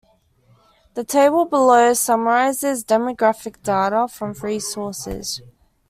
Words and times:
The 0.95 1.03
table 1.03 1.45
below 1.45 1.93
summarizes 1.93 2.83
demographic 2.83 3.61
data 3.61 4.07
from 4.07 4.33
three 4.33 4.59
sources. 4.59 5.41